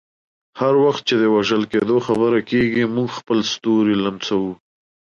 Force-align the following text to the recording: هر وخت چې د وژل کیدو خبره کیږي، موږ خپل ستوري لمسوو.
هر 0.59 0.73
وخت 0.83 1.01
چې 1.09 1.15
د 1.21 1.23
وژل 1.35 1.63
کیدو 1.73 1.97
خبره 2.07 2.39
کیږي، 2.49 2.83
موږ 2.95 3.09
خپل 3.19 3.37
ستوري 3.53 3.95
لمسوو. 4.03 4.53